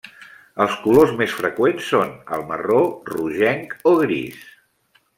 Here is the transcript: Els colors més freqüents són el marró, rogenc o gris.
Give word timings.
Els 0.63 0.77
colors 0.85 1.13
més 1.19 1.35
freqüents 1.41 1.91
són 1.93 2.15
el 2.39 2.47
marró, 2.53 2.83
rogenc 3.13 3.81
o 3.93 3.97
gris. 4.05 4.45